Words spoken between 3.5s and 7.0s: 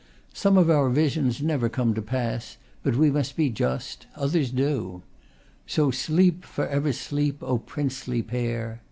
just, others do. "So sleep, forever